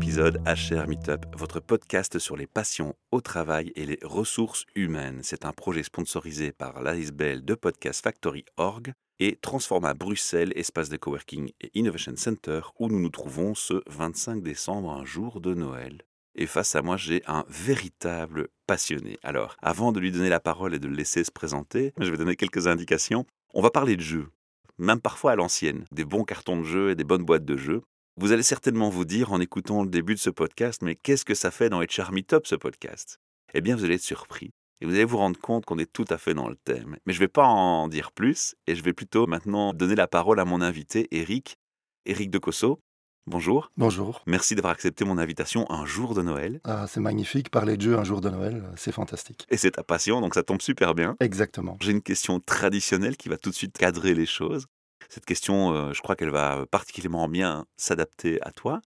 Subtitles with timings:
[0.00, 5.20] épisode HR Meetup, votre podcast sur les passions au travail et les ressources humaines.
[5.22, 10.96] C'est un projet sponsorisé par l'ASBL de Podcast Factory Org et Transforma Bruxelles, espace de
[10.96, 16.00] coworking et innovation center où nous nous trouvons ce 25 décembre, un jour de Noël.
[16.34, 19.18] Et face à moi, j'ai un véritable passionné.
[19.22, 22.16] Alors, avant de lui donner la parole et de le laisser se présenter, je vais
[22.16, 23.26] donner quelques indications.
[23.52, 24.30] On va parler de jeux,
[24.78, 27.82] même parfois à l'ancienne, des bons cartons de jeux et des bonnes boîtes de jeux.
[28.16, 31.34] Vous allez certainement vous dire en écoutant le début de ce podcast, mais qu'est-ce que
[31.34, 33.18] ça fait dans HR Meetup ce podcast?
[33.54, 34.50] Eh bien, vous allez être surpris.
[34.80, 36.96] Et vous allez vous rendre compte qu'on est tout à fait dans le thème.
[37.06, 40.06] Mais je ne vais pas en dire plus, et je vais plutôt maintenant donner la
[40.06, 41.56] parole à mon invité, Eric.
[42.04, 42.80] Eric de Cosso.
[43.26, 43.70] Bonjour.
[43.76, 44.22] Bonjour.
[44.26, 46.60] Merci d'avoir accepté mon invitation un jour de Noël.
[46.64, 49.46] Ah, c'est magnifique, parler de jeu un jour de Noël, c'est fantastique.
[49.50, 51.16] Et c'est ta passion, donc ça tombe super bien.
[51.20, 51.76] Exactement.
[51.80, 54.66] J'ai une question traditionnelle qui va tout de suite cadrer les choses.
[55.10, 58.80] Cette question, euh, je crois qu'elle va particulièrement bien s'adapter à toi.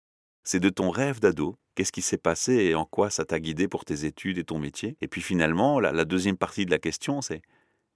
[0.43, 1.57] C'est de ton rêve d'ado.
[1.73, 4.59] Qu'est-ce qui s'est passé et en quoi ça t'a guidé pour tes études et ton
[4.59, 4.97] métier?
[5.01, 7.41] Et puis finalement, la, deuxième partie de la question, c'est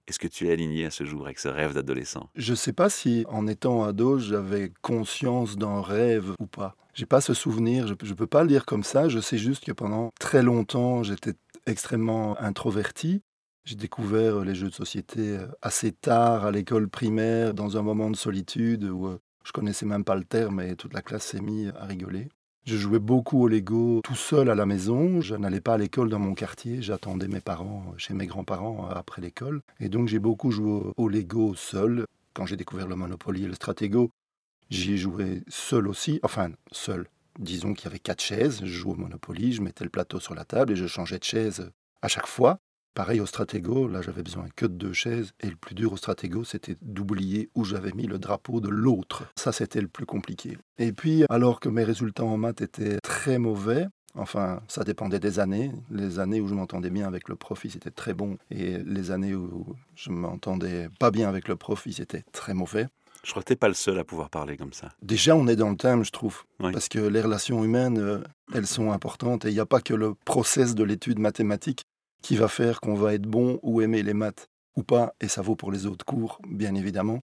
[0.08, 2.28] est-ce que tu es aligné à ce jour avec ce rêve d'adolescent?
[2.34, 6.74] Je ne sais pas si en étant ado, j'avais conscience d'un rêve ou pas.
[6.94, 9.08] J'ai pas ce souvenir, je ne peux pas le dire comme ça.
[9.08, 11.34] Je sais juste que pendant très longtemps, j'étais
[11.66, 13.22] extrêmement introverti.
[13.66, 18.16] J'ai découvert les jeux de société assez tard à l'école primaire, dans un moment de
[18.16, 21.84] solitude où je connaissais même pas le terme et toute la classe s'est mise à
[21.84, 22.28] rigoler.
[22.64, 25.20] Je jouais beaucoup au Lego tout seul à la maison.
[25.20, 26.80] Je n'allais pas à l'école dans mon quartier.
[26.80, 29.62] J'attendais mes parents chez mes grands-parents après l'école.
[29.80, 32.06] Et donc j'ai beaucoup joué au Lego seul.
[32.34, 34.10] Quand j'ai découvert le Monopoly et le Stratego,
[34.70, 36.20] j'y ai joué seul aussi.
[36.22, 37.08] Enfin, seul.
[37.40, 38.60] Disons qu'il y avait quatre chaises.
[38.60, 41.24] Je jouais au Monopoly, je mettais le plateau sur la table et je changeais de
[41.24, 42.60] chaise à chaque fois.
[42.96, 45.98] Pareil au Stratego, là j'avais besoin que de deux chaises, et le plus dur au
[45.98, 49.24] Stratego, c'était d'oublier où j'avais mis le drapeau de l'autre.
[49.36, 50.56] Ça, c'était le plus compliqué.
[50.78, 53.86] Et puis, alors que mes résultats en maths étaient très mauvais,
[54.18, 55.72] Enfin, ça dépendait des années.
[55.90, 58.38] Les années où je m'entendais bien avec le prof, ils étaient très bons.
[58.50, 62.86] Et les années où je m'entendais pas bien avec le prof, ils étaient très mauvais.
[63.24, 64.88] Je crois que tu pas le seul à pouvoir parler comme ça.
[65.02, 66.44] Déjà, on est dans le thème, je trouve.
[66.58, 68.24] Parce que les relations humaines, euh,
[68.54, 69.44] elles sont importantes.
[69.44, 71.84] Et il n'y a pas que le process de l'étude mathématique
[72.22, 75.42] qui va faire qu'on va être bon ou aimer les maths ou pas, et ça
[75.42, 77.20] vaut pour les autres cours, bien évidemment.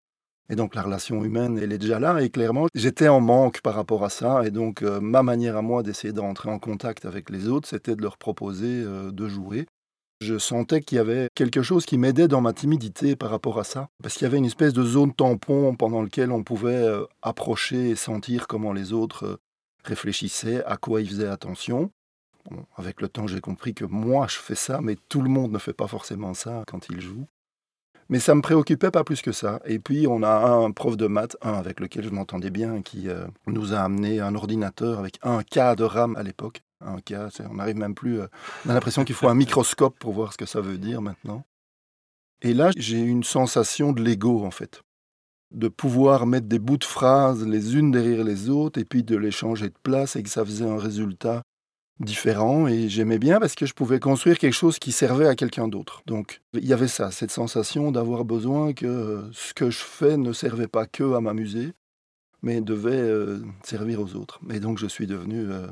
[0.50, 3.76] Et donc la relation humaine, elle est déjà là, et clairement, j'étais en manque par
[3.76, 7.30] rapport à ça, et donc euh, ma manière à moi d'essayer d'entrer en contact avec
[7.30, 9.68] les autres, c'était de leur proposer euh, de jouer.
[10.20, 13.64] Je sentais qu'il y avait quelque chose qui m'aidait dans ma timidité par rapport à
[13.64, 17.06] ça, parce qu'il y avait une espèce de zone tampon pendant laquelle on pouvait euh,
[17.22, 19.40] approcher et sentir comment les autres
[19.84, 21.90] réfléchissaient, à quoi ils faisaient attention
[22.76, 25.58] avec le temps, j'ai compris que moi, je fais ça, mais tout le monde ne
[25.58, 27.26] fait pas forcément ça quand il joue.
[28.10, 29.62] Mais ça me préoccupait pas plus que ça.
[29.66, 33.08] Et puis, on a un prof de maths, un avec lequel je m'entendais bien, qui
[33.10, 36.62] euh, nous a amené un ordinateur avec un K de RAM à l'époque.
[36.82, 37.14] Un K,
[37.50, 38.20] on n'arrive même plus.
[38.20, 38.28] Euh,
[38.66, 41.46] on a l'impression qu'il faut un microscope pour voir ce que ça veut dire maintenant.
[42.42, 44.82] Et là, j'ai une sensation de l'ego, en fait.
[45.52, 49.16] De pouvoir mettre des bouts de phrases les unes derrière les autres et puis de
[49.16, 51.42] les changer de place et que ça faisait un résultat
[52.00, 55.68] différent et j'aimais bien parce que je pouvais construire quelque chose qui servait à quelqu'un
[55.68, 56.02] d'autre.
[56.06, 60.34] Donc il y avait ça, cette sensation d'avoir besoin que ce que je fais ne
[60.34, 61.74] servait pas que à m'amuser,
[62.42, 64.40] mais devait euh, servir aux autres.
[64.52, 65.68] Et donc je suis devenu euh,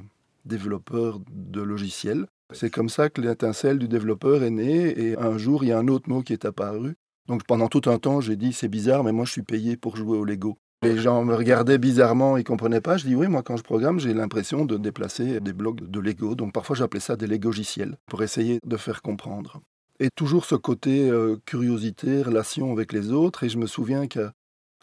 [0.46, 2.26] développeur de logiciels.
[2.54, 5.80] C'est comme ça que l'étincelle du développeur est née et un jour il y a
[5.80, 6.96] un autre mot qui est apparu.
[7.28, 9.96] Donc pendant tout un temps j'ai dit c'est bizarre mais moi je suis payé pour
[9.96, 10.58] jouer au Lego.
[10.84, 12.98] Les gens me regardaient bizarrement, ils ne comprenaient pas.
[12.98, 16.34] Je dis oui, moi quand je programme, j'ai l'impression de déplacer des blocs de Lego.
[16.34, 19.62] Donc parfois j'appelais ça des logiciels pour essayer de faire comprendre.
[20.00, 23.44] Et toujours ce côté euh, curiosité, relation avec les autres.
[23.44, 24.34] Et je me souviens qu'à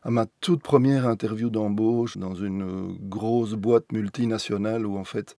[0.05, 5.37] ma toute première interview d'embauche dans une euh, grosse boîte multinationale où en fait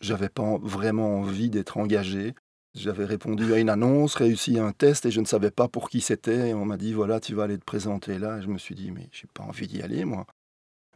[0.00, 2.34] j'avais pas vraiment envie d'être engagé,
[2.74, 6.00] j'avais répondu à une annonce, réussi un test et je ne savais pas pour qui
[6.00, 6.52] c'était.
[6.54, 8.40] On m'a dit voilà, tu vas aller te présenter là.
[8.40, 10.26] Je me suis dit mais j'ai pas envie d'y aller moi.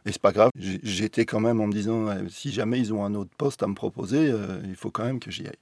[0.05, 0.51] Et c'est pas grave.
[0.55, 3.73] J'étais quand même en me disant si jamais ils ont un autre poste à me
[3.73, 5.53] proposer, euh, il faut quand même que j'y aille.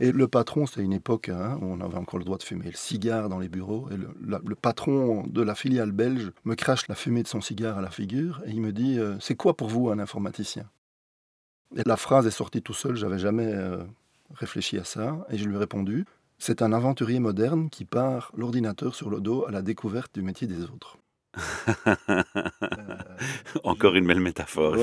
[0.00, 2.66] Et le patron, c'était une époque hein, où on avait encore le droit de fumer
[2.66, 3.88] le cigare dans les bureaux.
[3.90, 7.82] Et le, patron de la filiale belge me crache la fumée de son cigare à
[7.82, 10.68] la figure et il me dit euh, C'est quoi pour vous un informaticien?
[11.76, 13.84] Et la phrase est sortie tout seul, j'avais jamais euh,
[14.34, 16.04] réfléchi à ça et je lui ai répondu
[16.42, 20.48] c'est un aventurier moderne qui part l'ordinateur sur le dos à la découverte du métier
[20.48, 20.98] des autres.
[23.62, 24.76] Encore une belle métaphore,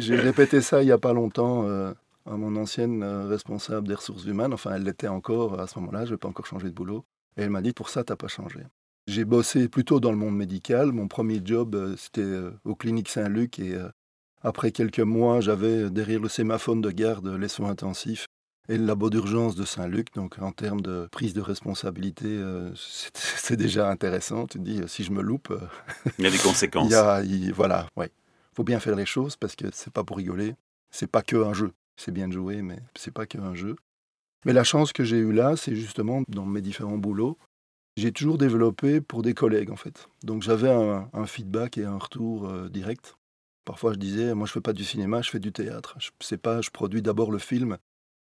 [0.00, 1.94] J'ai répété ça il n'y a pas longtemps euh,
[2.28, 4.52] à mon ancienne euh, responsable des ressources humaines.
[4.52, 7.04] Enfin, elle l'était encore à ce moment-là, je n'ai pas encore changé de boulot.
[7.36, 8.58] Et elle m'a dit, pour ça, tu n'as pas changé.
[9.06, 10.90] J'ai bossé plutôt dans le monde médical.
[10.90, 13.78] Mon premier job, euh, c'était aux cliniques Saint-Luc et
[14.42, 18.26] Après quelques mois, j'avais derrière le sémaphone de garde les soins intensifs
[18.68, 20.14] et le labo d'urgence de Saint-Luc.
[20.14, 24.46] Donc en termes de prise de responsabilité, euh, c'est déjà intéressant.
[24.46, 25.52] Tu te dis, si je me loupe...
[26.18, 26.92] il y a des conséquences.
[27.24, 28.10] Il voilà, ouais.
[28.54, 30.54] faut bien faire les choses parce que c'est pas pour rigoler.
[30.90, 31.72] C'est pas que un jeu.
[31.96, 33.76] C'est bien de jouer, mais c'est pas que un jeu.
[34.44, 37.36] Mais la chance que j'ai eue là, c'est justement dans mes différents boulots,
[37.96, 40.08] j'ai toujours développé pour des collègues en fait.
[40.22, 43.16] Donc j'avais un, feedback et un retour euh, direct.
[43.64, 45.96] Parfois je disais, moi je fais pas du cinéma, je fais du théâtre.
[45.98, 47.78] Je sais pas, je produis d'abord le film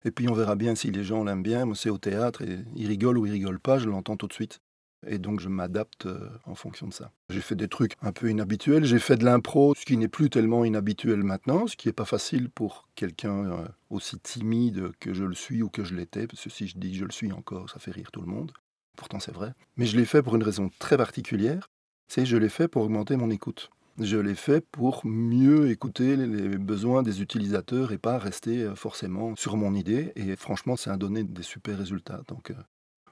[0.03, 1.65] et puis on verra bien si les gens l'aiment bien.
[1.65, 4.33] Moi c'est au théâtre et ils rigolent ou ils rigolent pas, je l'entends tout de
[4.33, 4.61] suite.
[5.07, 7.11] Et donc je m'adapte euh, en fonction de ça.
[7.29, 8.85] J'ai fait des trucs un peu inhabituels.
[8.85, 12.05] J'ai fait de l'impro, ce qui n'est plus tellement inhabituel maintenant, ce qui n'est pas
[12.05, 16.43] facile pour quelqu'un euh, aussi timide que je le suis ou que je l'étais, parce
[16.43, 18.51] que si je dis que je le suis encore, ça fait rire tout le monde.
[18.95, 19.53] Pourtant c'est vrai.
[19.75, 21.67] Mais je l'ai fait pour une raison très particulière,
[22.07, 23.71] c'est je l'ai fait pour augmenter mon écoute.
[23.99, 29.35] Je l'ai fait pour mieux écouter les besoins des utilisateurs et pas rester euh, forcément
[29.35, 30.11] sur mon idée.
[30.15, 32.21] Et franchement, ça a donné des super résultats.
[32.27, 32.53] Donc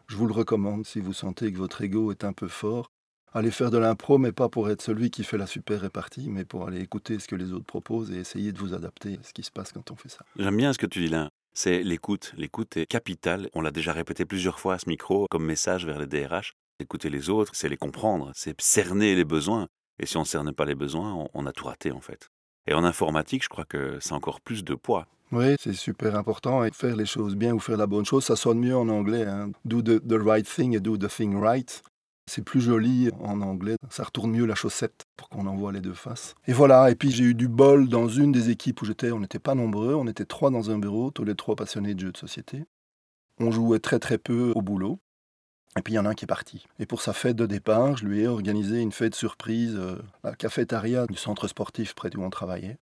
[0.10, 2.92] je vous le recommande si vous sentez que votre ego est un peu fort.
[3.32, 6.46] Allez faire de l'impro, mais pas pour être celui qui fait la super répartie, mais
[6.46, 9.34] pour aller écouter ce que les autres proposent et essayer de vous adapter à ce
[9.34, 10.26] qui se passe quand on fait ça.
[10.36, 11.30] J'aime bien ce que tu dis là.
[11.54, 12.34] C'est l'écoute.
[12.38, 13.50] L'écoute est capitale.
[13.54, 16.54] On l'a déjà répété plusieurs fois à ce micro comme message vers les DRH.
[16.80, 19.68] Écouter les autres, c'est les comprendre, c'est cerner les besoins.
[20.00, 22.30] Et si on ne cerne pas les besoins, on a tout raté en fait.
[22.68, 25.08] Et en informatique, je crois que c'est encore plus de poids.
[25.32, 26.64] Oui, c'est super important.
[26.64, 29.26] Et faire les choses bien ou faire la bonne chose, ça sonne mieux en anglais.
[29.26, 29.52] Hein.
[29.66, 31.82] Do the, right thing et do the thing right.
[32.28, 33.76] C'est plus joli en anglais.
[33.90, 36.36] Ça retourne mieux la chaussette pour qu'on en voit les deux faces.
[36.48, 36.92] Et voilà.
[36.92, 39.12] Et puis j'ai eu du bol dans une des équipes où j'étais.
[39.12, 39.96] On n'était pas nombreux.
[39.96, 42.66] On était trois dans un bureau, tous les trois passionnés de jeux de société.
[43.40, 45.00] On jouait très très peu au boulot.
[45.78, 46.66] Et puis il y en a un qui est parti.
[46.80, 50.32] Et pour sa fête de départ, je lui ai organisé une fête surprise euh, à
[50.32, 52.78] la cafétéria du centre sportif près où on travaillait.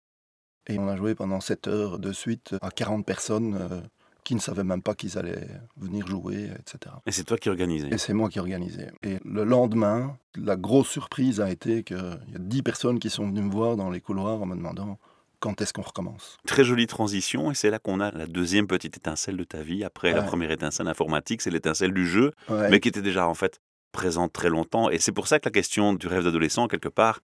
[0.69, 3.81] Et on a joué pendant 7 heures de suite à 40 personnes euh,
[4.25, 6.95] qui ne savaient même pas qu'ils allaient venir jouer, etc.
[7.07, 8.91] Et c'est toi qui organisais Et c'est moi qui organisais.
[9.03, 13.27] Et le lendemain, la grosse surprise a été qu'il y a 10 personnes qui sont
[13.27, 14.99] venues me voir dans les couloirs en me demandant
[15.43, 16.39] quand est-ce qu'on recommence?
[16.47, 19.83] Très jolie transition, et c'est là qu'on a la deuxième petite étincelle de ta vie.
[19.83, 23.61] Après la première étincelle informatique, c'est l'étincelle du jeu, mais qui était déjà en fait
[23.91, 24.89] présente très longtemps.
[24.89, 27.21] Et c'est pour ça que la question du rêve d'adolescent, quelque part,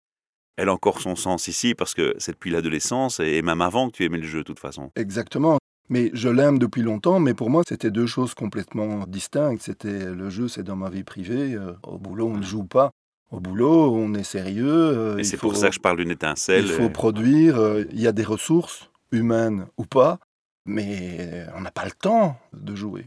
[0.56, 3.96] elle a encore son sens ici parce que c'est depuis l'adolescence et même avant que
[3.96, 4.92] tu aimais le jeu de toute façon.
[4.94, 5.58] Exactement.
[5.90, 9.62] Mais je l'aime depuis longtemps, mais pour moi, c'était deux choses complètement distinctes.
[9.62, 11.54] C'était le jeu, c'est dans ma vie privée.
[11.54, 12.90] Euh, au boulot, on ne joue pas.
[13.34, 14.68] Au boulot, on est sérieux.
[14.68, 16.66] Euh, et c'est pour ça que je parle d'une étincelle.
[16.66, 17.58] Il faut produire.
[17.58, 20.20] Euh, il y a des ressources, humaines ou pas,
[20.66, 23.06] mais on n'a pas le temps de jouer.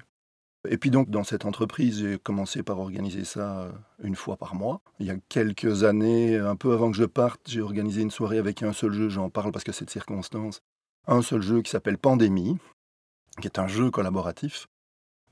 [0.70, 3.72] Et puis donc dans cette entreprise, j'ai commencé par organiser ça euh,
[4.04, 4.82] une fois par mois.
[5.00, 8.38] Il y a quelques années, un peu avant que je parte, j'ai organisé une soirée
[8.38, 10.62] avec un seul jeu, j'en parle parce que c'est de circonstance,
[11.08, 12.58] un seul jeu qui s'appelle Pandémie,
[13.40, 14.68] qui est un jeu collaboratif.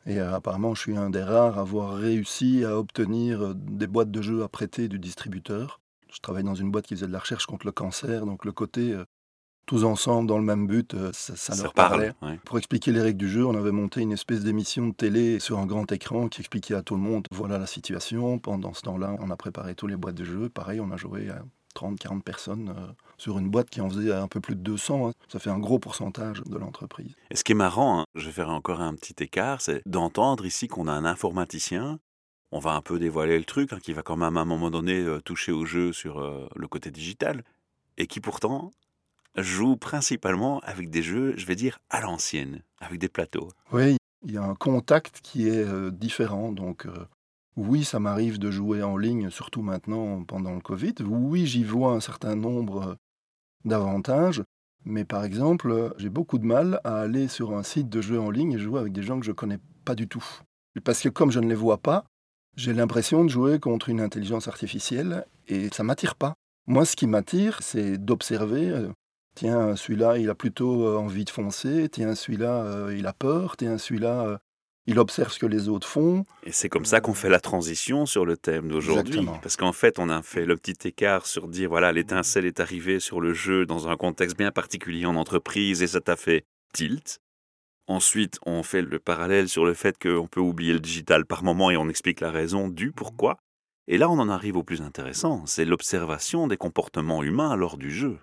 [0.05, 3.87] Et euh, apparemment, je suis un des rares à avoir réussi à obtenir euh, des
[3.87, 5.79] boîtes de jeux à prêter du distributeur.
[6.11, 8.51] Je travaille dans une boîte qui faisait de la recherche contre le cancer, donc le
[8.51, 8.95] côté
[9.65, 12.13] tous ensemble dans le même but, euh, ça, leur parlait.
[12.45, 15.59] Pour expliquer les règles du jeu, on avait monté une espèce d'émission de télé sur
[15.59, 18.37] un grand écran qui expliquait à tout le monde voilà la situation.
[18.37, 20.49] Pendant ce temps-là, on a préparé tous les boîtes de jeux.
[20.49, 21.41] Pareil, on a joué à
[21.75, 25.09] 30, 40 personnes euh, sur une boîte qui en faisait un peu plus de 200.
[25.09, 25.13] Hein.
[25.27, 27.13] Ça fait un gros pourcentage de l'entreprise.
[27.29, 30.45] Et ce qui est marrant, hein, je vais faire encore un petit écart, c'est d'entendre
[30.45, 31.99] ici qu'on a un informaticien.
[32.51, 34.71] On va un peu dévoiler le truc, hein, qui va quand même à un moment
[34.71, 36.19] donné euh, toucher au jeu sur
[36.55, 37.43] le côté digital,
[37.97, 38.71] et qui pourtant
[39.37, 43.49] joue principalement avec des jeux, je vais dire, à l'ancienne, avec des plateaux.
[43.71, 46.51] Oui, il y a un contact qui est euh, différent.
[46.51, 47.05] Donc, euh,
[47.55, 50.95] oui, ça m'arrive de jouer en ligne, surtout maintenant pendant le Covid.
[51.05, 52.95] Oui, j'y vois un certain nombre euh,
[53.63, 54.43] d'avantages.
[54.83, 58.29] Mais par exemple, j'ai beaucoup de mal à aller sur un site de jeux en
[58.29, 60.23] ligne et jouer avec des gens que je ne connais pas du tout.
[60.83, 62.05] Parce que comme je ne les vois pas,
[62.55, 66.35] j'ai l'impression de jouer contre une intelligence artificielle et ça m'attire pas.
[66.67, 68.89] Moi, ce qui m'attire, c'est d'observer
[69.35, 71.89] Tiens, celui-là, il a plutôt euh, envie de foncer.
[71.89, 73.57] Tiens, celui-là, euh, il a peur.
[73.57, 74.37] Tiens, celui-là, euh,
[74.87, 76.25] il observe ce que les autres font.
[76.43, 79.25] Et c'est comme ça qu'on fait la transition sur le thème d'aujourd'hui.
[79.41, 82.99] Parce qu'en fait, on a fait le petit écart sur dire, voilà, l'étincelle est arrivée
[82.99, 87.19] sur le jeu dans un contexte bien particulier en entreprise et ça t'a fait tilt.
[87.87, 91.69] Ensuite, on fait le parallèle sur le fait qu'on peut oublier le digital par moment
[91.69, 93.37] et on explique la raison du pourquoi.
[93.87, 97.91] Et là, on en arrive au plus intéressant, c'est l'observation des comportements humains lors du
[97.91, 98.17] jeu.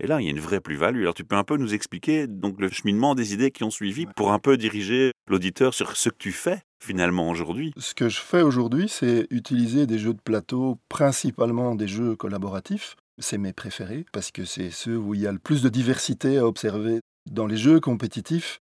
[0.00, 1.02] Et là, il y a une vraie plus-value.
[1.02, 4.06] Alors, tu peux un peu nous expliquer donc le cheminement des idées qui ont suivi
[4.16, 7.72] pour un peu diriger l'auditeur sur ce que tu fais finalement aujourd'hui?
[7.76, 12.96] Ce que je fais aujourd'hui, c'est utiliser des jeux de plateau, principalement des jeux collaboratifs,
[13.18, 16.38] c'est mes préférés parce que c'est ceux où il y a le plus de diversité
[16.38, 17.00] à observer.
[17.30, 18.58] Dans les jeux compétitifs,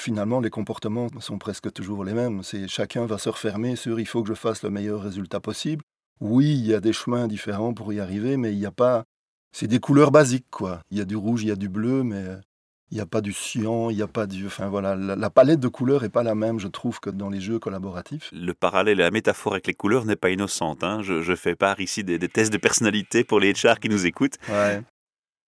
[0.00, 2.42] finalement, les comportements sont presque toujours les mêmes.
[2.42, 5.82] C'est chacun va se refermer sur il faut que je fasse le meilleur résultat possible.
[6.20, 9.04] Oui, il y a des chemins différents pour y arriver, mais il n'y a pas.
[9.58, 10.82] C'est des couleurs basiques, quoi.
[10.90, 12.22] Il y a du rouge, il y a du bleu, mais
[12.90, 14.44] il n'y a pas du cyan, il n'y a pas du.
[14.44, 17.40] Enfin voilà, la, palette de couleurs n'est pas la même, je trouve, que dans les
[17.40, 18.28] jeux collaboratifs.
[18.34, 20.84] Le parallèle et la métaphore avec les couleurs n'est pas innocente.
[20.84, 21.00] Hein.
[21.00, 24.36] Je, fais part ici des, tests de personnalité pour les HR qui nous écoutent.
[24.50, 24.82] Ouais.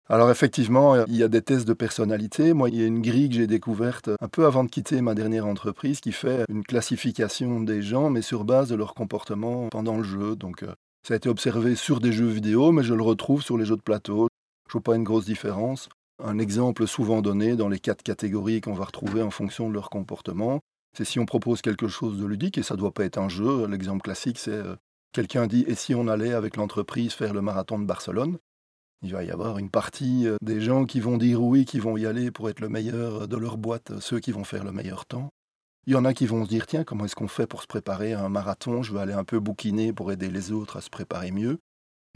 [0.10, 2.52] Alors effectivement, il y a des tests de personnalité.
[2.52, 5.16] Moi, il y a une grille que j'ai découverte un peu avant de quitter ma
[5.16, 9.96] dernière entreprise qui fait une classification des gens, mais sur base de leur comportement pendant
[9.96, 10.36] le jeu.
[10.36, 10.74] Donc euh,
[11.06, 13.76] ça a été observé sur des jeux vidéo, mais je le retrouve sur les jeux
[13.76, 14.30] de plateau.
[14.68, 15.90] Je vois pas une grosse différence.
[16.24, 19.90] Un exemple souvent donné dans les quatre catégories qu'on va retrouver en fonction de leur
[19.90, 20.62] comportement,
[20.96, 23.28] c'est si on propose quelque chose de ludique, et ça ne doit pas être un
[23.28, 23.68] jeu.
[23.68, 24.76] L'exemple classique, c'est euh,
[25.12, 28.38] quelqu'un dit Et si on allait avec l'entreprise faire le marathon de Barcelone?
[29.02, 31.98] Il va y avoir une partie euh, des gens qui vont dire oui, qui vont
[31.98, 35.06] y aller pour être le meilleur de leur boîte, ceux qui vont faire le meilleur
[35.06, 35.30] temps.
[35.86, 37.68] Il y en a qui vont se dire tiens, comment est-ce qu'on fait pour se
[37.68, 38.84] préparer à un marathon?
[38.84, 41.60] Je vais aller un peu bouquiner pour aider les autres à se préparer mieux.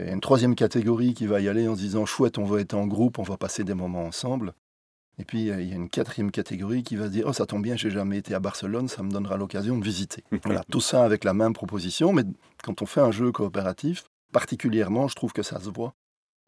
[0.00, 2.44] Il y a une troisième catégorie qui va y aller en se disant chouette, on
[2.44, 4.54] va être en groupe, on va passer des moments ensemble.
[5.18, 7.44] Et puis euh, il y a une quatrième catégorie qui va se dire oh ça
[7.44, 10.24] tombe bien, j'ai jamais été à Barcelone, ça me donnera l'occasion de visiter.
[10.44, 12.22] voilà, tout ça avec la même proposition, mais
[12.62, 15.94] quand on fait un jeu coopératif, particulièrement, je trouve que ça se voit.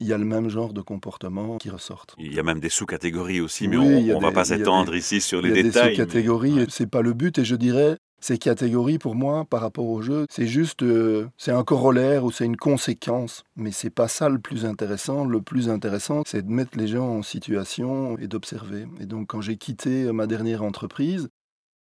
[0.00, 2.14] Il y a le même genre de comportement qui ressortent.
[2.18, 5.40] Il y a même des sous-catégories aussi, mais on ne va pas s'étendre ici sur
[5.42, 5.62] les détails.
[5.62, 8.98] Il y a des sous-catégories, ce c'est pas le but, et je dirais ces catégories,
[8.98, 12.56] pour moi, par rapport au jeu, c'est juste, euh, c'est un corollaire ou c'est une
[12.56, 13.44] conséquence.
[13.56, 15.24] Mais c'est pas ça le plus intéressant.
[15.24, 18.86] Le plus intéressant, c'est de mettre les gens en situation et d'observer.
[19.00, 21.28] Et donc, quand j'ai quitté ma dernière entreprise,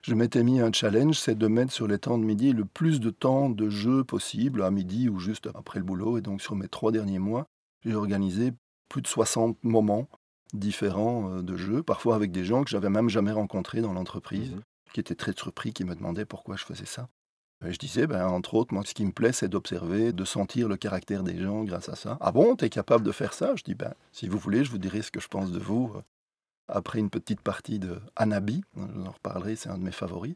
[0.04, 3.00] je m'étais mis un challenge, c'est de mettre sur les temps de midi le plus
[3.00, 6.20] de temps de jeu possible, à midi ou juste après le boulot.
[6.20, 7.48] Et donc, sur mes trois derniers mois,
[7.88, 8.54] j'ai organisé
[8.90, 10.08] plus de 60 moments
[10.54, 14.52] différents euh, de jeu, parfois avec des gens que j'avais même jamais rencontrés dans l'entreprise.
[14.52, 14.62] Mmh
[14.94, 17.10] qui était très surpris, qui me demandait pourquoi je faisais ça.
[17.62, 20.78] je disais, ben, entre autres, moi, ce qui me plaît, c'est d'observer, de sentir le
[20.78, 22.18] caractère des gens grâce à ça.
[22.22, 23.56] Ah bon, tu es capable de faire ça?
[23.56, 25.92] Je dis, ben, si vous voulez, je vous dirai ce que je pense de vous.
[25.96, 26.02] Euh,
[26.68, 30.36] après une petite partie de Anabi, je vous en reparlerai, c'est un de mes favoris.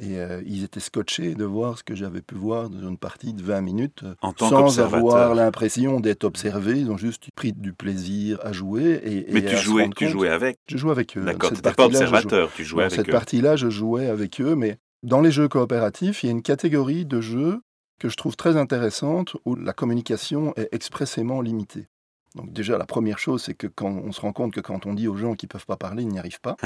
[0.00, 3.34] Et euh, ils étaient scotchés de voir ce que j'avais pu voir dans une partie
[3.34, 6.80] de 20 minutes, en sans avoir l'impression d'être observé.
[6.80, 9.00] Ils ont juste pris du plaisir à jouer.
[9.04, 11.22] Et, Mais tu, jouais, tu jouais avec Je jouais avec eux.
[11.22, 13.04] D'accord, tu pas observateur, tu jouais avec cette eux.
[13.04, 14.54] Cette partie-là, je jouais avec eux.
[14.54, 17.60] Mais dans les jeux coopératifs, il y a une catégorie de jeux
[17.98, 21.88] que je trouve très intéressante où la communication est expressément limitée.
[22.36, 24.94] Donc déjà, la première chose, c'est que quand on se rend compte que quand on
[24.94, 26.56] dit aux gens qu'ils ne peuvent pas parler, ils n'y arrivent pas.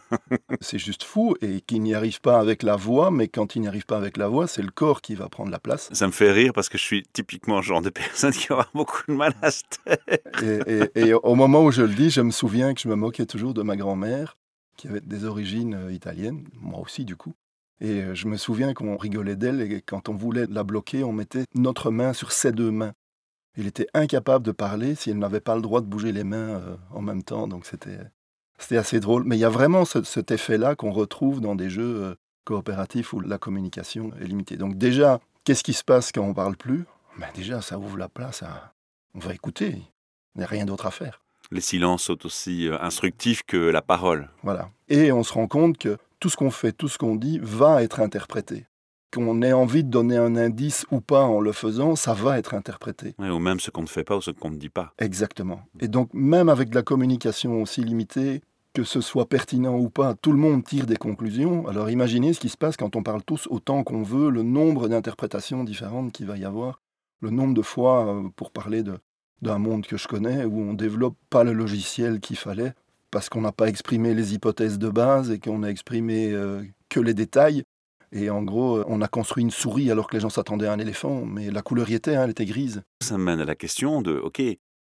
[0.60, 3.68] c'est juste fou et qu'ils n'y arrivent pas avec la voix, mais quand ils n'y
[3.68, 5.88] arrivent pas avec la voix, c'est le corps qui va prendre la place.
[5.92, 8.68] Ça me fait rire parce que je suis typiquement le genre de personne qui aura
[8.74, 10.90] beaucoup de mal à se taire.
[10.94, 13.54] Et, au moment où je le dis, je me souviens que je me moquais toujours
[13.54, 14.36] de ma grand-mère,
[14.76, 17.32] qui avait des origines euh, italiennes, moi aussi du coup.
[17.80, 21.12] Et euh, je me souviens qu'on rigolait d'elle et quand on voulait la bloquer, on
[21.12, 22.92] mettait notre main sur ses deux mains.
[23.56, 26.36] Il était incapable de parler si elle n'avait pas le droit de bouger les mains
[26.36, 27.46] euh, en même temps.
[27.46, 28.00] Donc c'était,
[28.58, 29.24] c'était assez drôle.
[29.24, 33.20] Mais il y a vraiment cet effet-là qu'on retrouve dans des jeux euh, coopératifs où
[33.20, 34.56] la communication est limitée.
[34.56, 36.84] Donc déjà, qu'est-ce qui se passe quand on parle plus?
[37.18, 38.72] Ben Déjà, ça ouvre la place à...
[39.14, 39.76] On va écouter.
[40.34, 41.20] Il n'y a rien d'autre à faire.
[41.52, 44.30] Les silences sont aussi euh, instructifs que la parole.
[44.42, 44.70] Voilà.
[44.88, 47.82] Et on se rend compte que tout ce qu'on fait, tout ce qu'on dit va
[47.84, 48.66] être interprété
[49.14, 52.54] qu'on ait envie de donner un indice ou pas en le faisant, ça va être
[52.54, 53.14] interprété.
[53.18, 54.92] ou même ce qu'on ne fait pas ou ce qu'on ne dit pas.
[54.98, 55.60] Exactement.
[55.80, 58.42] Et donc même avec de la communication aussi limitée,
[58.74, 61.66] que ce soit pertinent ou pas, tout le monde tire des conclusions.
[61.68, 64.88] Alors imaginez ce qui se passe quand on parle tous autant qu'on veut, le nombre
[64.88, 66.80] d'interprétations différentes qu'il va y avoir,
[67.20, 68.82] le nombre de fois, euh, pour parler
[69.42, 72.74] d'un monde que je connais, où on développe pas le logiciel qu'il fallait,
[73.12, 76.98] parce qu'on n'a pas exprimé les hypothèses de base et qu'on a exprimé euh, que
[76.98, 77.62] les détails.
[78.14, 80.78] Et en gros, on a construit une souris alors que les gens s'attendaient à un
[80.78, 82.82] éléphant, mais la couleur y était, hein, elle était grise.
[83.02, 84.40] Ça mène à la question de, OK,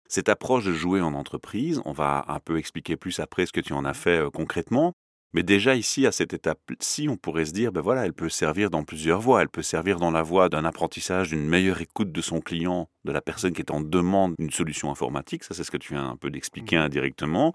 [0.08, 3.62] cette approche de jouer en entreprise, on va un peu expliquer plus après ce que
[3.62, 4.94] tu en as fait euh, concrètement,
[5.34, 8.70] mais déjà ici, à cette étape-ci, on pourrait se dire, ben voilà, elle peut servir
[8.70, 9.42] dans plusieurs voies.
[9.42, 13.14] Elle peut servir dans la voie d'un apprentissage, d'une meilleure écoute de son client, de
[13.14, 15.46] la personne qui est en demande d'une solution informatique.
[15.46, 16.82] Ça, c'est ce que tu viens un peu d'expliquer mmh.
[16.82, 17.54] indirectement.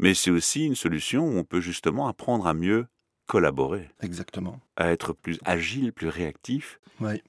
[0.00, 2.86] Mais c'est aussi une solution où on peut justement apprendre à mieux
[3.28, 3.88] collaborer.
[4.02, 4.58] Exactement.
[4.76, 6.80] À être plus agile, plus réactif.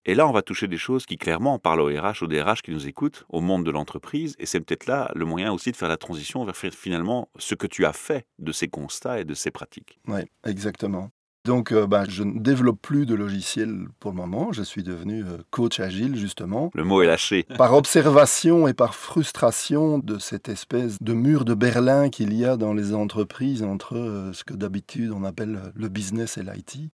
[0.05, 2.71] Et là, on va toucher des choses qui, clairement, parlent au RH, au DRH qui
[2.71, 4.35] nous écoutent, au monde de l'entreprise.
[4.39, 7.67] Et c'est peut-être là le moyen aussi de faire la transition vers finalement ce que
[7.67, 9.99] tu as fait de ces constats et de ces pratiques.
[10.07, 11.11] Oui, exactement.
[11.45, 14.51] Donc, euh, bah, je ne développe plus de logiciel pour le moment.
[14.51, 16.69] Je suis devenu euh, coach agile, justement.
[16.73, 17.43] Le mot est lâché.
[17.57, 22.57] Par observation et par frustration de cette espèce de mur de Berlin qu'il y a
[22.57, 26.91] dans les entreprises entre euh, ce que d'habitude on appelle le business et l'IT.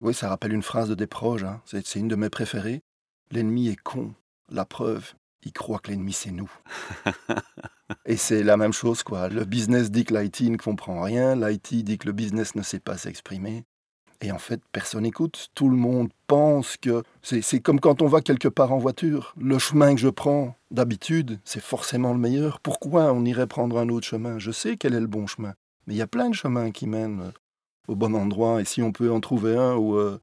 [0.00, 1.44] Oui, ça rappelle une phrase de Desproges.
[1.44, 1.60] Hein.
[1.64, 2.82] C'est une de mes préférées.
[3.30, 4.14] L'ennemi est con.
[4.50, 6.50] La preuve, il croit que l'ennemi c'est nous.
[8.06, 9.28] et c'est la même chose, quoi.
[9.28, 12.80] Le business dit que l'IT ne comprend rien, l'IT dit que le business ne sait
[12.80, 13.64] pas s'exprimer.
[14.24, 15.50] Et en fait, personne n'écoute.
[15.54, 19.34] Tout le monde pense que c'est comme quand on va quelque part en voiture.
[19.38, 22.58] Le chemin que je prends d'habitude, c'est forcément le meilleur.
[22.60, 24.38] Pourquoi on irait prendre un autre chemin?
[24.38, 25.52] Je sais quel est le bon chemin.
[25.86, 27.30] Mais il y a plein de chemins qui mènent euh,
[27.86, 28.62] au bon endroit.
[28.62, 30.18] Et si on peut en trouver un où euh,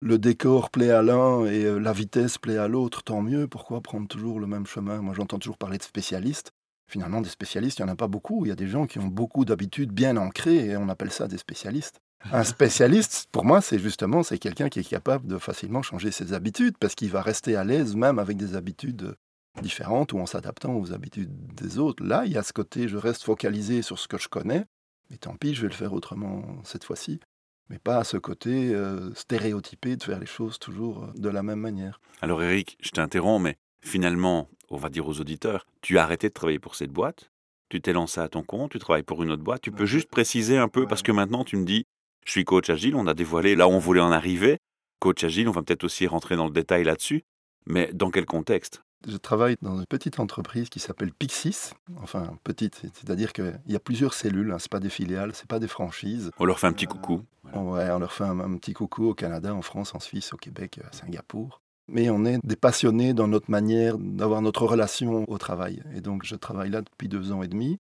[0.00, 3.48] le décor plaît à l'un et euh, la vitesse plaît à l'autre, tant mieux.
[3.48, 5.02] Pourquoi prendre toujours le même chemin?
[5.02, 6.52] Moi, j'entends toujours parler de spécialistes.
[6.88, 8.46] Finalement, des spécialistes, il n'y en a pas beaucoup.
[8.46, 11.26] Il y a des gens qui ont beaucoup d'habitudes bien ancrées et on appelle ça
[11.26, 12.00] des spécialistes.
[12.32, 16.32] Un spécialiste, pour moi, c'est justement c'est quelqu'un qui est capable de facilement changer ses
[16.32, 19.16] habitudes parce qu'il va rester à l'aise même avec des habitudes
[19.62, 22.04] différentes ou en s'adaptant aux habitudes des autres.
[22.04, 24.64] Là, il y a ce côté, je reste focalisé sur ce que je connais,
[25.10, 27.20] mais tant pis, je vais le faire autrement cette fois-ci.
[27.68, 31.60] Mais pas à ce côté euh, stéréotypé de faire les choses toujours de la même
[31.60, 32.00] manière.
[32.20, 36.34] Alors Eric, je t'interromps, mais finalement, on va dire aux auditeurs, tu as arrêté de
[36.34, 37.30] travailler pour cette boîte,
[37.68, 40.08] tu t'es lancé à ton compte, tu travailles pour une autre boîte, tu peux juste
[40.08, 41.86] préciser un peu, parce que maintenant tu me dis,
[42.24, 44.58] je suis coach agile, on a dévoilé là où on voulait en arriver.
[44.98, 47.24] Coach agile, on va peut-être aussi rentrer dans le détail là-dessus,
[47.66, 48.82] mais dans quel contexte?
[49.08, 51.72] Je travaille dans une petite entreprise qui s'appelle Pixis.
[52.02, 55.58] Enfin, petite, c'est-à-dire qu'il y a plusieurs cellules, hein, ce pas des filiales, ce pas
[55.58, 56.30] des franchises.
[56.38, 57.22] On leur fait un petit coucou.
[57.54, 60.36] Euh, ouais, on leur fait un, petit coucou au Canada, en France, en Suisse, au
[60.36, 61.62] Québec, à Singapour.
[61.88, 65.82] Mais on est des passionnés dans notre manière d'avoir notre relation au travail.
[65.94, 67.78] Et donc, je travaille là depuis deux ans et demi.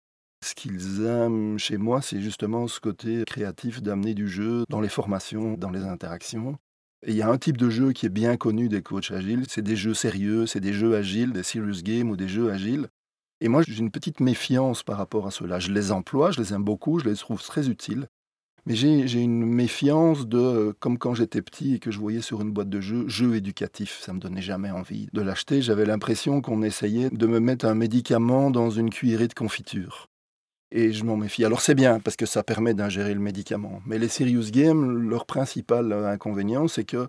[0.45, 4.89] Ce qu'ils aiment chez moi, c'est justement ce côté créatif d'amener du jeu dans les
[4.89, 6.59] formations, dans les interactions.
[7.07, 9.45] Et il y a un type de jeu qui est bien connu des coachs agiles,
[9.49, 12.89] c'est des jeux sérieux, c'est des jeux agiles, des serious games ou des jeux agiles.
[13.41, 15.61] Et moi, j'ai une petite méfiance par rapport à cela.
[15.61, 18.09] Je les emploie, je les aime beaucoup, je les trouve très utiles.
[18.67, 22.53] Mais j'ai une méfiance de, comme quand j'étais petit et que je voyais sur une
[22.53, 24.01] boîte de jeux, jeux éducatifs.
[24.01, 25.63] Ça me donnait jamais envie de l'acheter.
[25.63, 30.09] J'avais l'impression qu'on essayait de me mettre un médicament dans une cuillerée de confiture
[30.73, 31.45] et je m'en méfie.
[31.45, 33.81] Alors c'est bien parce que ça permet d'ingérer le médicament.
[33.87, 37.09] Mais les serious games, leur principal euh, inconvénient, c'est que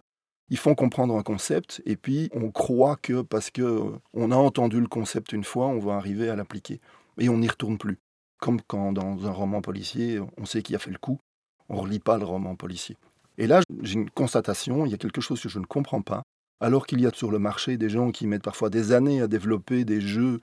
[0.49, 4.35] ils font comprendre un concept et puis on croit que parce que euh, on a
[4.35, 6.81] entendu le concept une fois, on va arriver à l'appliquer
[7.17, 7.97] et on n'y retourne plus.
[8.39, 11.17] Comme quand dans un roman policier, on sait qui a fait le coup,
[11.69, 12.97] on relit pas le roman policier.
[13.37, 16.23] Et là, j'ai une constatation, il y a quelque chose que je ne comprends pas.
[16.59, 19.27] Alors qu'il y a sur le marché des gens qui mettent parfois des années à
[19.27, 20.39] développer des jeux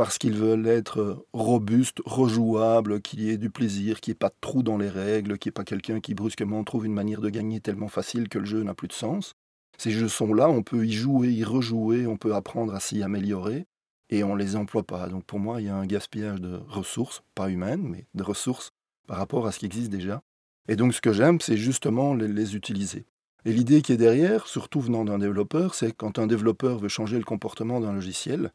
[0.00, 4.30] parce qu'ils veulent être robustes, rejouables, qu'il y ait du plaisir, qu'il n'y ait pas
[4.30, 7.20] de trou dans les règles, qu'il n'y ait pas quelqu'un qui brusquement trouve une manière
[7.20, 9.34] de gagner tellement facile que le jeu n'a plus de sens.
[9.76, 13.02] Ces jeux sont là, on peut y jouer, y rejouer, on peut apprendre à s'y
[13.02, 13.66] améliorer,
[14.08, 15.06] et on ne les emploie pas.
[15.10, 18.70] Donc pour moi, il y a un gaspillage de ressources, pas humaines, mais de ressources
[19.06, 20.22] par rapport à ce qui existe déjà.
[20.66, 23.04] Et donc ce que j'aime, c'est justement les, les utiliser.
[23.44, 27.18] Et l'idée qui est derrière, surtout venant d'un développeur, c'est quand un développeur veut changer
[27.18, 28.50] le comportement d'un logiciel,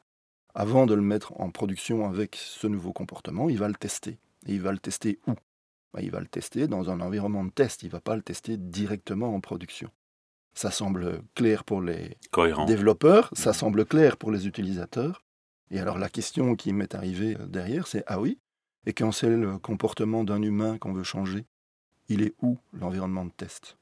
[0.55, 4.17] avant de le mettre en production avec ce nouveau comportement, il va le tester.
[4.47, 5.33] Et il va le tester où?
[5.93, 8.21] Bah, Il va le tester dans un environnement de test, il ne va pas le
[8.21, 9.89] tester directement en production.
[10.53, 12.17] Ça semble clair pour les
[12.67, 13.53] développeurs, ça mmh.
[13.53, 15.23] semble clair pour les utilisateurs.
[15.71, 18.39] Et alors la question qui m'est arrivée euh, derrière, c'est ah oui,
[18.85, 21.45] et quand c'est le comportement d'un humain qu'on veut changer,
[22.07, 23.77] il est où l'environnement de test?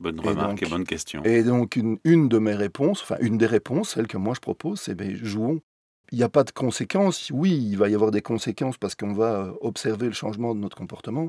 [0.00, 1.22] Bonne remarque et, bonne question.
[1.24, 4.40] Et donc une, une, de mes réponses, enfin une des réponses, celle que moi je
[4.40, 5.62] propose, c'est ben, jouons
[6.10, 7.30] il n'y a pas de conséquences.
[7.32, 10.60] Oui, il va y avoir des conséquences parce qu'on va euh, observer le changement de
[10.60, 11.28] notre comportement,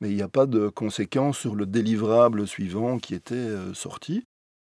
[0.00, 4.24] mais il n'y a pas de conséquences sur le délivrable suivant qui était euh, sorti.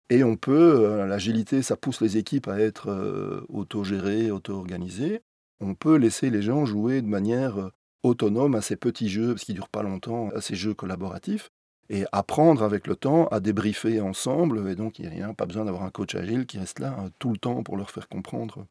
[0.10, 5.22] Et on peut, euh, l'agilité, ça pousse les équipes à être autogérées, auto-organisées.
[5.62, 7.70] On peut laisser les gens jouer de manière
[8.04, 11.50] autonome à ces petits jeux, parce qu'ils ne durent pas longtemps, à ces jeux collaboratifs,
[11.90, 14.68] et apprendre avec le temps à débriefer ensemble.
[14.70, 17.32] Et donc, il n'y a pas besoin d'avoir un coach agile qui reste là tout
[17.32, 18.66] le temps pour leur faire comprendre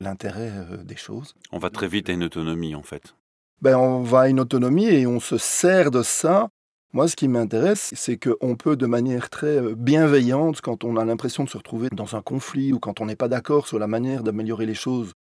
[0.00, 1.34] l'intérêt euh, des choses.
[1.52, 3.14] On va très vite à une autonomie en fait.
[3.62, 6.48] Ben, on va à une autonomie et on se sert de ça.
[6.92, 11.04] Moi, ce qui m'intéresse, c'est qu'on peut, de manière très euh, bienveillante, quand on a
[11.04, 13.86] l'impression de se retrouver dans un conflit ou quand on n'est pas d'accord sur la
[13.86, 15.12] manière d'améliorer les choses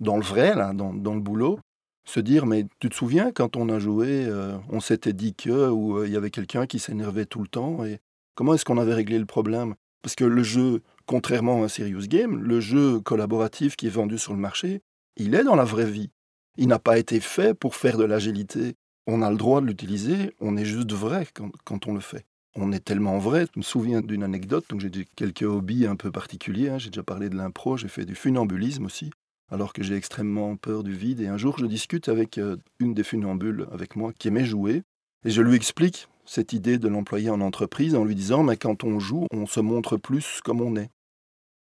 [0.00, 1.58] dans le vrai, là, dans, le boulot,
[2.04, 5.70] se dire, mais tu te souviens quand on a joué, euh, on s'était dit que,
[5.70, 8.00] ou il y avait quelqu'un qui s'énervait tout le temps, et
[8.34, 9.74] comment est-ce qu'on avait réglé le problème?
[10.02, 14.18] Parce que le jeu, Contrairement à un serious game, le jeu collaboratif qui est vendu
[14.18, 14.82] sur le marché,
[15.16, 16.10] il est dans la vraie vie.
[16.56, 18.74] Il n'a pas été fait pour faire de l'agilité.
[19.06, 21.26] On a le droit de l'utiliser, on est juste vrai
[21.64, 22.24] quand, on le fait.
[22.54, 23.46] on est tellement vrai.
[23.54, 26.68] Je me souviens d'une anecdote, donc j'ai quelques hobbies un peu particuliers.
[26.68, 26.78] Hein.
[26.78, 29.10] J'ai déjà parlé de l'impro, j'ai fait du funambulisme aussi,
[29.50, 31.20] alors que j'ai extrêmement peur du vide.
[31.20, 34.82] Et un jour, je discute avec euh, une des funambules avec moi qui aimait jouer,
[35.24, 38.84] et je lui explique cette idée de l'employer en entreprise en lui disant mais quand
[38.84, 40.90] on joue, on se montre plus comme on est.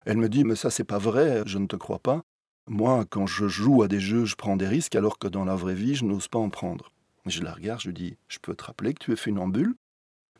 [0.06, 2.24] Elle me dit mais ça c'est pas vrai, je ne te crois pas.
[2.68, 5.56] Moi, quand je joue à des jeux, je prends des risques alors que dans la
[5.56, 6.92] vraie vie, je n'ose pas en prendre.
[7.26, 9.76] Je la regarde, je lui dis je peux te rappeler que tu es funambule?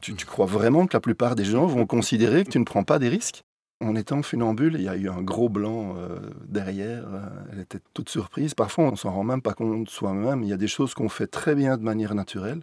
[0.02, 2.84] Tu, tu crois vraiment que la plupart des gens vont considérer que tu ne prends
[2.84, 3.44] pas des risques?
[3.82, 7.04] En étant funambule, il y a eu un gros blanc euh, derrière.
[7.14, 8.54] Euh, elle était toute surprise.
[8.54, 10.44] Parfois, on s'en rend même pas compte soi-même.
[10.44, 12.62] Il y a des choses qu'on fait très bien de manière naturelle,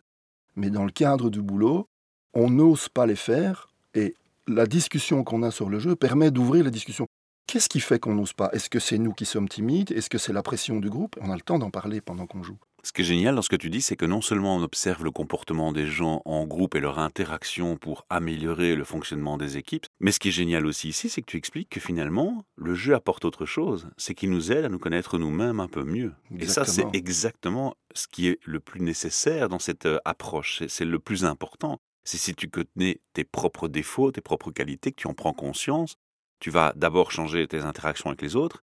[0.57, 1.89] mais dans le cadre du boulot,
[2.35, 3.69] on n'ose pas les faire.
[3.95, 4.15] Et
[4.47, 7.07] la discussion qu'on a sur le jeu permet d'ouvrir la discussion.
[7.47, 8.51] Qu'est-ce qui fait qu'on n'ose pas?
[8.53, 9.93] Est-ce que c'est nous qui sommes timides?
[9.93, 11.17] Est-ce que c'est la pression du groupe?
[11.21, 12.59] On a le temps d'en parler pendant qu'on joue.
[12.85, 15.05] Ce qui est génial dans ce que tu dis, c'est que non seulement on observe
[15.05, 19.87] le comportement des gens en groupe et leur interaction pour améliorer le fonctionnement des équipes,
[20.01, 22.95] mais ce qui est génial aussi ici, c'est que tu expliques que finalement, le jeu
[22.95, 23.89] apporte autre chose.
[23.97, 26.13] C'est qu'il nous aide à nous connaître nous-mêmes un peu mieux.
[26.39, 30.63] Et ça, c'est exactement ce qui est le plus nécessaire dans cette euh, approche.
[30.67, 31.79] C'est le plus important.
[32.05, 35.97] C'est si tu connais tes propres défauts, tes propres qualités, que tu en prends conscience,
[36.41, 38.65] tu vas d'abord changer tes interactions avec les autres,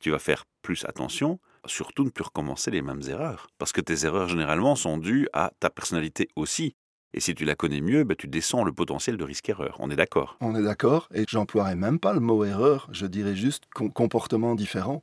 [0.00, 3.48] tu vas faire plus attention, surtout ne plus recommencer les mêmes erreurs.
[3.58, 6.74] Parce que tes erreurs généralement sont dues à ta personnalité aussi.
[7.14, 9.76] Et si tu la connais mieux, ben, tu descends le potentiel de risque-erreur.
[9.78, 11.08] On est d'accord On est d'accord.
[11.14, 15.02] Et j'emploierais même pas le mot erreur, je dirais juste comportement différent.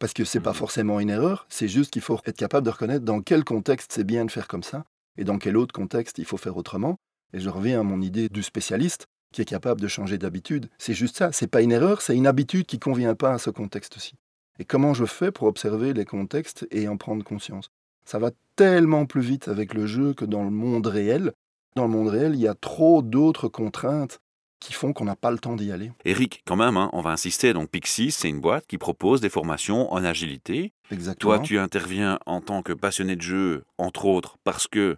[0.00, 0.54] Parce que c'est pas mmh.
[0.54, 4.04] forcément une erreur, c'est juste qu'il faut être capable de reconnaître dans quel contexte c'est
[4.04, 4.84] bien de faire comme ça
[5.16, 6.96] et dans quel autre contexte il faut faire autrement.
[7.32, 10.68] Et je reviens à mon idée du spécialiste qui est capable de changer d'habitude.
[10.78, 13.50] C'est juste ça, c'est pas une erreur, c'est une habitude qui convient pas à ce
[13.50, 14.14] contexte-ci.
[14.58, 17.70] Et comment je fais pour observer les contextes et en prendre conscience?
[18.04, 21.32] Ça va tellement plus vite avec le jeu que dans le monde réel.
[21.74, 24.20] Dans le monde réel, il y a trop d'autres contraintes
[24.60, 25.92] qui font qu'on n'a pas le temps d'y aller.
[26.04, 27.52] Eric, quand même, hein, on va insister.
[27.52, 30.72] Donc Pixis, c'est une boîte qui propose des formations en agilité.
[30.90, 31.36] Exactement.
[31.36, 34.96] Toi, tu interviens en tant que passionné de jeu, entre autres, parce que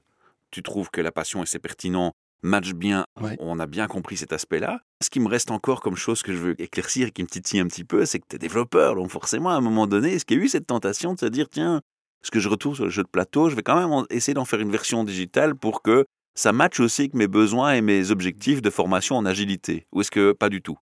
[0.51, 3.05] tu trouves que la passion et c'est pertinent match bien,
[3.39, 4.81] on a bien compris cet aspect-là.
[5.03, 7.61] Ce qui me reste encore comme chose que je veux éclaircir et qui me titille
[7.61, 10.25] un petit peu, c'est que tu es développeur, donc forcément à un moment donné, est-ce
[10.25, 11.83] qu'il y a eu cette tentation de se dire, tiens,
[12.23, 14.45] ce que je retrouve sur le jeu de plateau, je vais quand même essayer d'en
[14.45, 18.61] faire une version digitale pour que ça matche aussi avec mes besoins et mes objectifs
[18.61, 20.79] de formation en agilité Ou est-ce que pas du tout?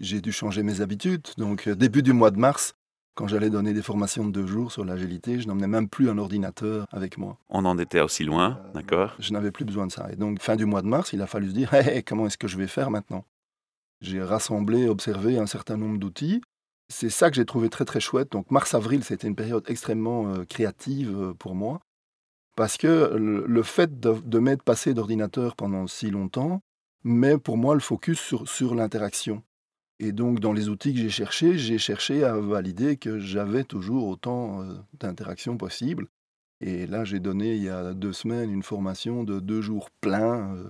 [0.00, 1.26] J'ai dû changer mes habitudes.
[1.38, 2.74] Donc, euh, début du mois de mars,
[3.14, 6.18] quand j'allais donner des formations de deux jours sur l'agilité, je n'emmenais même plus un
[6.18, 7.38] ordinateur avec moi.
[7.48, 10.08] On en était aussi loin, euh, d'accord Je n'avais plus besoin de ça.
[10.12, 12.38] Et donc, fin du mois de mars, il a fallu se dire hey, comment est-ce
[12.38, 13.24] que je vais faire maintenant?
[14.00, 16.42] J'ai rassemblé, observé un certain nombre d'outils.
[16.88, 18.32] C'est ça que j'ai trouvé très très chouette.
[18.32, 21.80] Donc, mars-avril, c'était une période extrêmement euh, créative euh, pour moi.
[22.56, 26.60] Parce que le, fait de, de m'être passé d'ordinateur pendant si longtemps
[27.02, 29.42] met pour moi le focus sur, sur l'interaction.
[30.04, 34.06] Et donc, dans les outils que j'ai cherchés, j'ai cherché à valider que j'avais toujours
[34.06, 36.08] autant euh, d'interactions possibles.
[36.60, 40.54] Et là, j'ai donné il y a deux semaines une formation de deux jours pleins,
[40.56, 40.68] euh,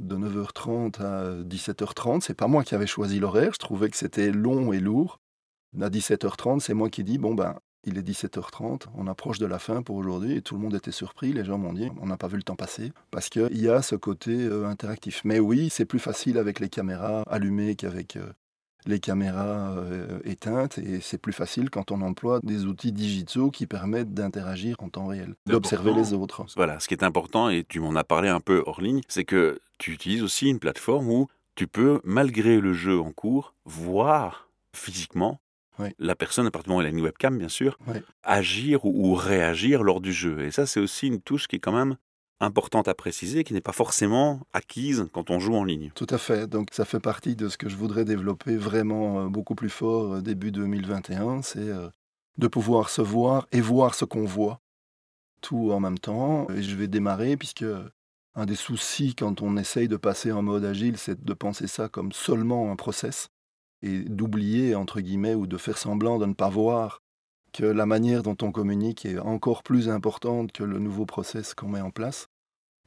[0.00, 2.20] de 9h30 à 17h30.
[2.20, 5.18] C'est pas moi qui avais choisi l'horaire, je trouvais que c'était long et lourd.
[5.80, 9.58] À 17h30, c'est moi qui dis bon ben, il est 17h30, on approche de la
[9.58, 11.32] fin pour aujourd'hui et tout le monde était surpris.
[11.32, 13.80] Les gens m'ont dit on n'a pas vu le temps passer parce qu'il y a
[13.80, 15.22] ce côté euh, interactif.
[15.24, 18.18] Mais oui, c'est plus facile avec les caméras allumées qu'avec
[18.86, 23.66] les caméras euh, éteintes et c'est plus facile quand on emploie des outils digitaux qui
[23.66, 26.44] permettent d'interagir en temps réel, d'observer les autres.
[26.56, 29.24] Voilà, ce qui est important, et tu m'en as parlé un peu hors ligne, c'est
[29.24, 34.48] que tu utilises aussi une plateforme où tu peux, malgré le jeu en cours, voir
[34.74, 35.40] physiquement
[35.98, 37.78] la personne, à partir du moment où elle a une webcam, bien sûr,
[38.22, 40.44] agir ou, ou, réagir lors du jeu.
[40.44, 41.96] Et ça, c'est aussi une touche qui est quand même
[42.44, 45.90] importante à préciser, qui n'est pas forcément acquise quand on joue en ligne.
[45.94, 46.46] Tout à fait.
[46.46, 50.14] Donc ça fait partie de ce que je voudrais développer vraiment euh, beaucoup plus fort
[50.14, 51.88] euh, début 2021, c'est euh,
[52.38, 54.60] de pouvoir se voir et voir ce qu'on voit,
[55.40, 56.48] tout en même temps.
[56.50, 57.66] Et je vais démarrer puisque
[58.34, 61.88] un des soucis quand on essaye de passer en mode agile, c'est de penser ça
[61.88, 63.28] comme seulement un process
[63.82, 67.02] et d'oublier, entre guillemets, ou de faire semblant de ne pas voir
[67.54, 71.68] que la manière dont on communique est encore plus importante que le nouveau process qu'on
[71.68, 72.26] met en place.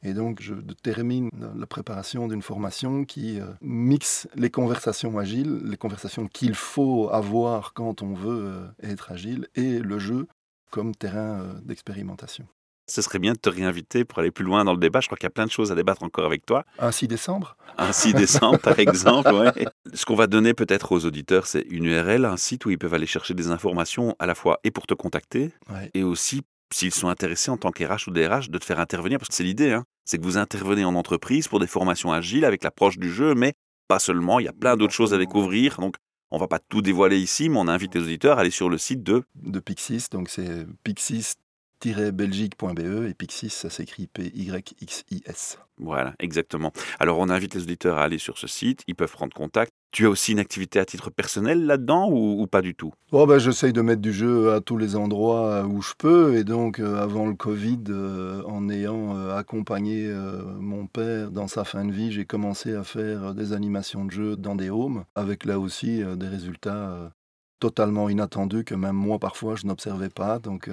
[0.04, 5.78] Et donc, je termine la préparation d'une formation qui euh, mixe les conversations agiles, les
[5.78, 10.28] conversations qu'il faut avoir quand on veut euh, être agile, et le jeu
[10.70, 12.48] comme terrain euh, d'expérimentation.
[12.90, 15.02] Ce serait bien de te réinviter pour aller plus loin dans le débat.
[15.02, 16.64] Je crois qu'il y a plein de choses à débattre encore avec toi.
[16.80, 17.58] Un 6 décembre?
[17.78, 19.52] Un 6 décembre, par exemple.
[19.94, 22.94] Ce qu'on va donner peut-être aux auditeurs, c'est une URL, un site où ils peuvent
[22.94, 25.52] aller chercher des informations à la fois et pour te contacter,
[25.94, 29.30] et aussi s'ils sont intéressés en tant qu'RH ou DRH de te faire intervenir, parce
[29.30, 32.63] que c'est l'idée, hein, c'est que vous intervenez en entreprise pour des formations agiles avec
[32.63, 33.53] l'approche du jeu, mais
[33.88, 35.77] pas seulement, il y a plein d'autres choses à découvrir.
[35.77, 35.95] Donc,
[36.30, 38.77] on va pas tout dévoiler ici, mais on invite les auditeurs à aller sur le
[38.77, 39.23] site de...
[39.36, 45.60] De Pixis, donc c'est pixis-belgique.be et Pixis, ça s'écrit P-Y-X-I-S.
[45.77, 46.73] Voilà, exactement.
[46.99, 49.71] Alors on invite les auditeurs à aller sur ce site, ils peuvent prendre contact.
[49.91, 52.93] Tu as aussi une activité à titre personnel là-dedans ou, pas du tout?
[53.12, 56.36] Oh ben, J'essaye de mettre du jeu à tous les endroits où je peux.
[56.36, 60.08] Et donc, euh, avant le Covid, euh, en ayant euh, accompagné
[60.60, 64.36] mon père dans sa fin de vie, j'ai commencé à faire des animations de jeu
[64.36, 67.12] dans des homes, avec là aussi des résultats
[67.60, 70.39] totalement inattendus que même moi, parfois, je n'observais pas.
[70.39, 70.69] Donc,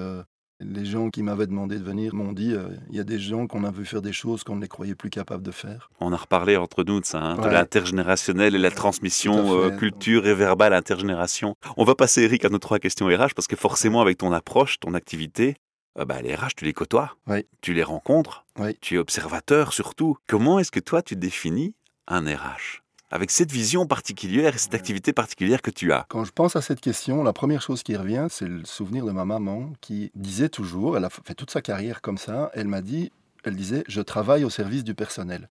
[0.60, 3.46] les gens qui m'avaient demandé de venir m'ont dit euh, il y a des gens
[3.46, 5.90] qu'on a vu faire des choses qu'on ne les croyait plus capables de faire.
[6.00, 10.26] On a reparlé entre nous de ça, hein, de l'intergénérationnel et la transmission euh, culture
[10.26, 11.56] et verbale intergénération.
[11.76, 14.78] On va passer, Eric, à nos trois questions RH parce que forcément, avec ton approche,
[14.78, 15.56] ton activité,
[15.98, 17.16] euh, bah, les RH, tu les côtoies,
[17.60, 18.44] tu les rencontres,
[18.80, 20.16] tu es observateur surtout.
[20.28, 21.74] Comment est-ce que toi, tu définis
[22.06, 22.83] un RH
[23.14, 26.60] avec cette vision particulière et cette activité particulière que tu as Quand je pense à
[26.60, 30.48] cette question, la première chose qui revient, c'est le souvenir de ma maman qui disait
[30.48, 33.12] toujours, elle a fait toute sa carrière comme ça, elle m'a dit,
[33.44, 35.48] elle disait, je travaille au service du personnel.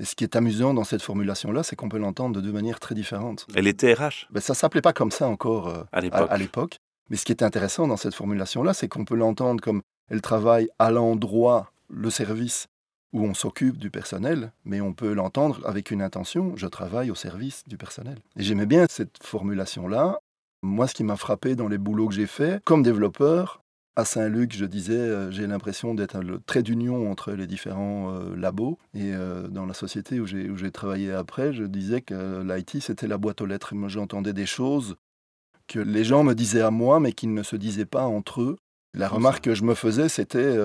[0.00, 2.78] Et ce qui est amusant dans cette formulation-là, c'est qu'on peut l'entendre de deux manières
[2.78, 3.46] très différentes.
[3.54, 6.76] Elle était RH ben, Ça s'appelait pas comme ça encore euh, à l'époque.
[7.08, 10.68] Mais ce qui est intéressant dans cette formulation-là, c'est qu'on peut l'entendre comme elle travaille
[10.78, 12.66] à l'endroit, le service
[13.12, 17.14] où on s'occupe du personnel, mais on peut l'entendre avec une intention, je travaille au
[17.14, 18.18] service du personnel.
[18.36, 20.18] Et j'aimais bien cette formulation-là.
[20.62, 23.62] Moi, ce qui m'a frappé dans les boulots que j'ai faits, comme développeur,
[23.94, 28.34] à Saint-Luc, je disais, euh, j'ai l'impression d'être le trait d'union entre les différents euh,
[28.36, 28.78] labos.
[28.94, 33.18] Et euh, dans la société où j'ai travaillé après, je disais que l'IT, c'était la
[33.18, 33.74] boîte aux lettres.
[33.74, 34.96] moi, j'entendais des choses
[35.68, 38.56] que les gens me disaient à moi, mais qu'ils ne se disaient pas entre eux.
[38.94, 40.56] La remarque que je me faisais, c'était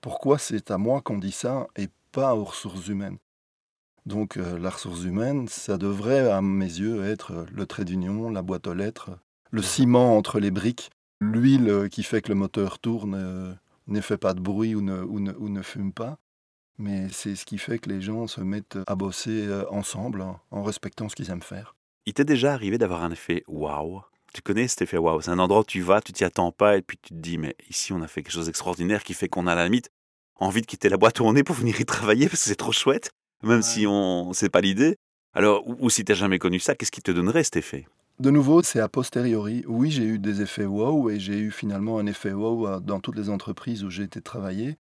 [0.00, 3.18] pourquoi c'est à moi qu'on dit ça et pas aux ressources humaines
[4.06, 8.42] Donc euh, la ressource humaine, ça devrait, à mes yeux, être le trait d'union, la
[8.42, 9.10] boîte aux lettres,
[9.50, 13.54] le ciment entre les briques, l'huile qui fait que le moteur tourne euh,
[13.86, 16.18] ne fait pas de bruit ou ne, ou ne, fume pas.
[16.78, 20.62] Mais c'est ce qui fait que les gens se mettent à bosser euh, ensemble en
[20.62, 21.74] respectant ce qu'ils aiment faire.
[22.06, 25.20] Il t'est déjà arrivé d'avoir un effet waouh tu connais cet effet waouh.
[25.20, 27.38] C'est un endroit où tu vas, tu t'y attends pas, et puis tu te dis,
[27.38, 29.90] mais ici, on a fait quelque chose d'extraordinaire qui fait qu'on a la limite
[30.38, 32.56] envie de quitter la boîte où on est pour venir y travailler parce que c'est
[32.56, 33.10] trop chouette,
[33.42, 34.96] même si on c'est pas l'idée.
[35.34, 37.86] Alors, ou, si tu n'as jamais connu ça, qu'est-ce qui te donnerait cet effet?
[38.18, 39.64] De nouveau, c'est a posteriori.
[39.68, 42.98] Oui, j'ai eu des effets wow et j'ai eu finalement un effet wow euh, dans
[42.98, 44.76] toutes les entreprises où j'ai été travailler.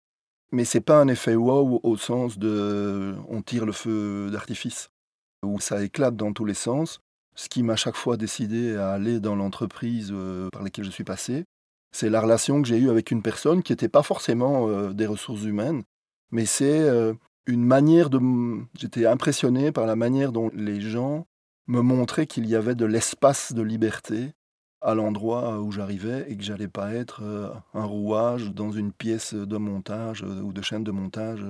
[0.51, 4.89] Mais c'est pas un effet wow au sens de on tire le feu d'artifice,
[5.43, 7.01] où ça éclate dans tous les sens
[7.35, 11.03] ce qui m'a chaque fois décidé à aller dans l'entreprise euh, par laquelle je suis
[11.03, 11.45] passé,
[11.91, 15.05] c'est la relation que j'ai eue avec une personne qui n'était pas forcément euh, des
[15.05, 15.83] ressources humaines,
[16.31, 17.13] mais c'est euh,
[17.45, 18.19] une manière de...
[18.77, 21.27] J'étais impressionné par la manière dont les gens
[21.67, 24.31] me montraient qu'il y avait de l'espace de liberté
[24.81, 27.23] à l'endroit où j'arrivais et que j'allais pas être
[27.73, 31.43] un rouage dans une pièce de montage ou de chaîne de montage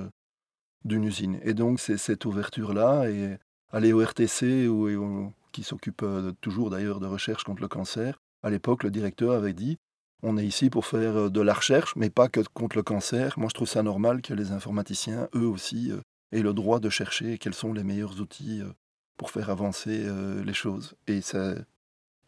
[0.85, 1.37] d'une usine.
[1.43, 3.37] Et donc c'est cette ouverture-là et
[3.71, 4.87] aller au RTC ou
[5.55, 9.53] qui s'occupe euh, toujours d'ailleurs de recherche contre le cancer, à l'époque, le directeur avait
[9.53, 9.77] dit
[10.21, 13.39] on est ici pour faire euh, de la recherche, mais pas que contre le cancer.
[13.39, 16.01] Moi, je trouve ça normal que les informaticiens, eux aussi, euh,
[16.33, 18.61] aient le droit de chercher quels sont les meilleurs outils
[19.15, 20.05] pour faire avancer
[20.43, 20.95] les choses.
[21.07, 21.53] Et ça,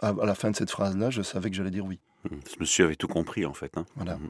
[0.01, 1.99] à la fin de cette phrase-là, je savais que j'allais dire oui.
[2.23, 3.75] Mmh, ce monsieur avait tout compris, en fait.
[3.77, 3.85] Hein.
[3.95, 4.15] Voilà.
[4.15, 4.29] Mmh.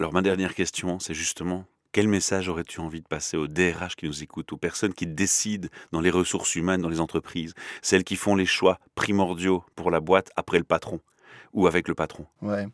[0.00, 4.06] Alors, ma dernière question, c'est justement quel message aurais-tu envie de passer aux DRH qui
[4.06, 7.52] nous écoutent, aux personnes qui décident dans les ressources humaines, dans les entreprises,
[7.82, 11.00] celles qui font les choix primordiaux pour la boîte après le patron
[11.52, 12.26] ou avec le patron?
[12.40, 12.66] Ouais.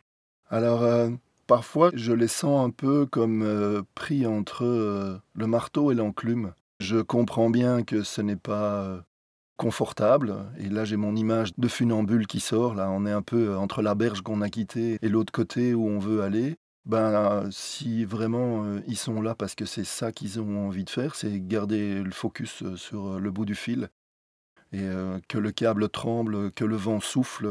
[0.51, 1.11] Alors, euh,
[1.47, 6.53] parfois, je les sens un peu comme euh, pris entre euh, le marteau et l'enclume.
[6.79, 9.03] Je comprends bien que ce n'est pas
[9.57, 10.37] confortable.
[10.61, 12.77] Et là, j'ai mon image de funambule qui sort.
[12.77, 15.89] Là, on est un peu entre la berge qu'on a quittée et l'autre côté où
[15.89, 16.57] on veut aller
[16.89, 21.15] ben, si vraiment ils sont là parce que c'est ça qu'ils ont envie de faire,
[21.15, 23.89] c'est garder le focus sur le bout du fil
[24.73, 24.87] et
[25.29, 27.49] que le câble tremble, que le vent souffle.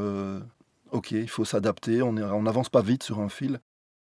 [0.91, 3.59] ok, il faut s'adapter, on n'avance pas vite sur un fil,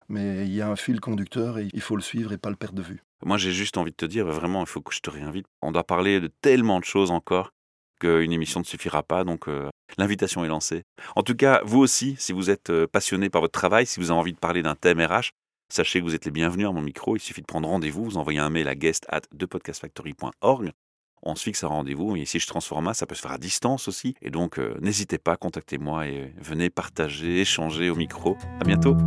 [0.09, 2.55] mais il y a un fil conducteur et il faut le suivre et pas le
[2.55, 3.03] perdre de vue.
[3.25, 5.45] Moi, j'ai juste envie de te dire, vraiment, il faut que je te réinvite.
[5.61, 7.53] On doit parler de tellement de choses encore
[8.03, 9.23] qu'une émission ne suffira pas.
[9.23, 9.47] Donc,
[9.97, 10.83] L'invitation est lancée.
[11.15, 14.11] En tout cas, vous aussi, si vous êtes euh, passionné par votre travail, si vous
[14.11, 15.29] avez envie de parler d'un thème RH,
[15.69, 17.15] sachez que vous êtes les bienvenus à mon micro.
[17.15, 20.71] Il suffit de prendre rendez-vous, vous envoyez un mail à guest at podcastfactory.org.
[21.25, 22.15] On se fixe un rendez-vous.
[22.15, 24.15] Et ici, je transforme ça peut se faire à distance aussi.
[24.21, 28.35] Et donc, euh, n'hésitez pas, contactez-moi et venez partager, échanger au micro.
[28.59, 28.97] À bientôt.